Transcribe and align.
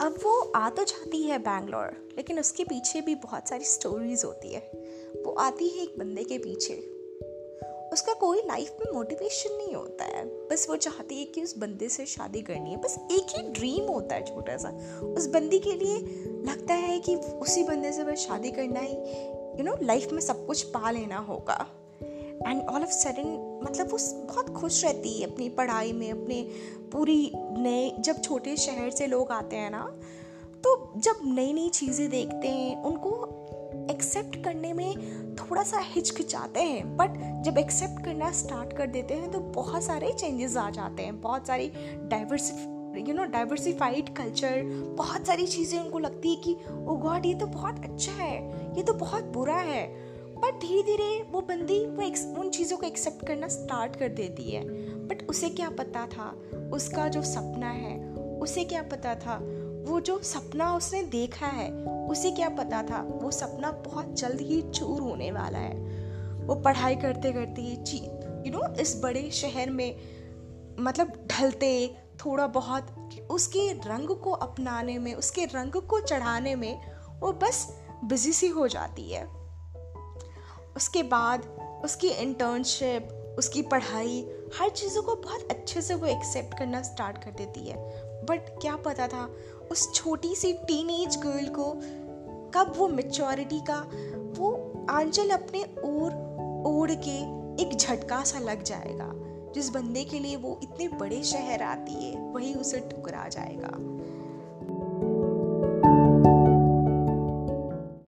अब 0.00 0.14
वो 0.24 0.52
आ 0.56 0.70
तो 0.70 0.84
जाती 0.84 1.22
है 1.22 1.38
बैंगलोर, 1.38 2.12
लेकिन 2.16 2.40
उसके 2.40 2.64
पीछे 2.64 3.00
भी 3.00 3.14
बहुत 3.14 3.48
सारी 3.48 3.64
स्टोरीज 3.64 4.24
होती 4.24 4.52
है। 4.52 4.70
वो 5.26 5.32
आती 5.32 5.68
है 5.68 5.82
एक 5.82 5.98
बंदे 5.98 6.24
के 6.24 6.38
पीछे। 6.38 6.74
उसका 7.92 8.12
कोई 8.12 8.38
लाइफ 8.38 8.76
में 8.80 8.92
मोटिवेशन 8.92 9.56
नहीं 9.56 9.74
होता 9.74 10.04
है। 10.04 10.24
बस 10.24 10.66
वो 10.70 10.76
चाहती 10.76 11.18
है 11.18 11.24
कि 11.24 11.42
उस 11.42 11.58
बंदे 11.58 11.88
से 11.88 12.06
शादी 12.06 12.42
करनी 12.42 12.70
है। 12.70 12.76
बस 12.76 12.98
एक 13.12 13.26
ही 13.36 13.42
ड्रीम 13.48 13.84
होता 13.88 14.14
है 14.14 14.24
छोटा 14.24 14.56
सा। 14.56 15.00
उस 15.02 15.26
बंदी 15.26 15.58
के 15.58 15.72
लिए 15.72 15.98
लगता 16.52 16.74
है 16.74 17.00
कि 17.00 17.16
उसी 17.16 17.62
बंदे 17.62 17.92
से 17.92 18.04
बस 18.04 18.18
शादी 18.18 18.50
करना 18.50 18.80
ही 18.80 18.94
यू 19.58 19.62
नो 19.62 19.76
लाइफ 19.82 20.12
में 20.12 20.20
सब 20.20 20.46
कुछ 20.46 20.62
पा 20.62 20.90
लेना 20.90 21.18
होगा। 21.18 21.79
एंड 22.46 22.62
ऑल 22.62 22.82
ऑफ़ 22.82 22.90
सडन 22.90 23.60
मतलब 23.64 23.90
वो 23.92 23.98
बहुत 24.26 24.50
खुश 24.50 24.84
रहती 24.84 25.20
है 25.20 25.30
अपनी 25.30 25.48
पढ़ाई 25.48 25.92
में, 25.92 26.10
अपने 26.10 26.42
पूरी 26.92 27.32
नए, 27.34 27.92
जब 28.00 28.20
छोटे 28.22 28.56
शहर 28.56 28.90
से 28.90 29.06
लोग 29.06 29.32
आते 29.32 29.56
हैं 29.56 29.70
ना 29.70 29.84
तो 30.64 30.92
जब 30.96 31.20
नई 31.24 31.52
नई 31.52 31.68
चीज़ें 31.68 32.08
देखते 32.10 32.48
हैं, 32.48 32.82
उनको 32.82 33.36
एक्सेप्ट 33.90 34.42
करने 34.44 34.72
में 34.72 35.36
थोड़ा 35.36 35.62
सा 35.62 35.78
हिचकिचाते 35.84 36.60
हैं। 36.60 36.96
बट 36.96 37.14
जब 37.44 37.58
एक्सेप्ट 37.58 38.04
करना 38.04 38.30
स्टार्ट 38.32 38.72
कर 38.72 38.86
देते 38.86 39.14
हैं 39.14 39.30
तो 39.30 39.38
बहुत 39.54 39.82
सारे 39.84 40.12
चेंजेस 40.12 40.56
आ 40.56 40.68
जाते 40.70 41.02
हैं। 41.02 41.20
बहुत 41.20 41.46
सारी 41.46 41.70
diversify 42.10 43.08
you 43.08 43.14
know 43.14 43.24
diversified 43.24 44.14
culture 44.16 44.62
बहुत 44.98 45.26
सारी 45.26 45.46
चीज़ें 45.46 45.78
उनको 45.80 45.98
लगती 45.98 46.30
है 46.30 46.36
कि 46.36 46.52
ओ 46.52 46.94
oh 46.94 47.00
गॉड 47.02 47.26
ये 47.26 47.34
तो 47.34 47.46
बहुत 47.46 47.84
अच्छा 47.84 48.12
है। 48.12 48.36
ये 48.76 48.82
तो 48.82 48.94
बहुत 48.94 49.24
बुरा 49.34 49.56
है। 49.56 49.84
बट 50.40 50.60
धीरे 50.60 50.82
धीरे 50.82 51.26
वो 51.30 51.40
बंदी 51.40 51.86
वो 51.86 52.40
उन 52.40 52.50
चीज़ों 52.50 52.76
को 52.76 52.86
एक्सेप्ट 52.86 53.26
करना 53.26 53.48
स्टार्ट 53.48 53.96
कर 53.96 54.08
देती 54.08 54.50
है। 54.50 54.64
बट 55.06 55.28
उसे 55.30 55.48
क्या 55.48 55.70
पता 55.70 56.06
था? 56.06 56.42
उसका 56.72 57.08
जो 57.08 57.22
सपना 57.22 57.70
है, 57.70 58.14
उसे 58.14 58.64
क्या 58.64 58.82
पता 58.82 59.14
था? 59.14 59.40
वो 59.86 60.00
जो 60.00 60.18
सपना 60.18 60.76
उसने 60.76 61.02
देखा 61.02 61.46
है, 61.46 61.84
उसे 61.86 62.30
क्या 62.30 62.48
पता 62.48 62.82
था? 62.82 63.02
वो 63.22 63.30
सपना 63.30 63.70
बहुत 63.72 64.20
जल्द 64.20 64.40
ही 64.40 64.62
चूर 64.62 65.00
होने 65.00 65.32
वाला 65.32 65.58
है। 65.58 66.00
वो 66.46 66.54
पढ़ाई 66.54 66.96
करते 66.96 67.32
करते 67.32 67.76
ची 67.76 67.96
यू 68.46 68.50
नो 68.50 68.74
इस 68.74 69.00
बड़े 69.02 69.30
शहर 69.30 69.70
में 69.70 69.96
मतलब 70.78 71.26
ढलते, 71.26 71.96
थोड़ा 72.24 72.46
बहुत 72.46 73.10
उसके 73.30 73.72
रंग 73.72 74.08
को 74.08 74.30
अपनाने 74.30 74.98
में, 74.98 75.14
उसके 75.14 75.44
रंग 75.44 75.72
को 75.72 76.00
चढ़ाने 76.00 76.54
में 76.54 76.80
वो 77.20 77.32
बस 77.32 77.80
बिज़ी 78.04 78.32
सी 78.32 78.48
हो 78.48 78.68
जाती 78.68 79.12
है। 79.12 79.39
उसके 80.80 81.02
बाद 81.02 81.42
उसकी 81.84 82.08
इंटर्नशिप 82.08 83.16
उसकी 83.38 83.62
पढ़ाई, 83.62 84.26
हर 84.60 84.68
चीज़ों 84.68 85.02
को 85.02 85.14
बहुत 85.14 85.48
अच्छे 85.50 85.82
से 85.82 85.94
वो 85.94 86.06
एक्सेप्ट 86.06 86.58
करना 86.58 86.82
स्टार्ट 86.82 87.24
कर 87.24 87.30
देती 87.30 87.60
है। 87.60 87.76
बट 88.24 88.40
क्या 88.60 88.76
पता 88.76 89.08
था, 89.08 89.34
उस 89.70 89.94
छोटी 89.94 90.34
सी 90.34 90.52
टीन 90.52 90.86
गर्ल 91.20 91.46
को 91.46 91.72
कब 92.54 92.72
वो 92.76 92.88
मेचोरिटी 92.88 93.60
का, 93.60 93.90
वो 94.36 94.72
आंचल 94.90 95.30
अपने 95.30 95.62
ओर 95.62 96.12
ओढ़ 96.66 96.90
के 96.90 97.16
एक 97.62 97.76
झटका 97.76 98.24
सा 98.24 98.38
लग 98.38 98.62
जाएगा, 98.62 99.12
जिस 99.54 99.70
बंदे 99.70 100.04
के 100.04 100.18
लिए 100.18 100.36
वो 100.36 100.60
इतने 100.62 100.88
बड़े 100.88 101.22
शहर 101.22 101.62
आती 101.62 101.92
है, 101.92 102.32
वही 102.32 102.54
उसे 102.54 102.80
ठुकरा 102.80 103.28
जाएगा। 103.28 103.76